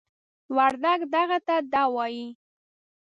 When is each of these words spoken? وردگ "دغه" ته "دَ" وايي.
وردگ 0.55 0.99
"دغه" 1.13 1.37
ته 1.47 1.55
"دَ" 1.71 1.73
وايي. 1.95 2.27